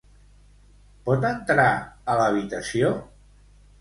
[1.09, 2.91] Pot entrar a l'habitació?